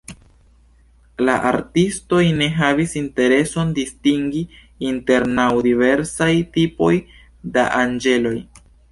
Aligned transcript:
La 1.27 1.33
artistoj 1.49 2.21
ne 2.37 2.45
havis 2.61 2.95
intereson 3.01 3.73
distingi 3.75 4.41
inter 4.91 5.25
naŭ 5.41 5.45
diversaj 5.67 6.31
tipoj 6.57 6.91
da 7.59 7.67
anĝeloj. 7.83 8.33